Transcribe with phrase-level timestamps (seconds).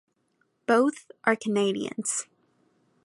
[0.65, 2.25] Both are Canadians.